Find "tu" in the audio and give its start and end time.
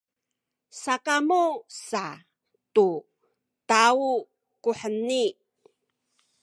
2.73-2.87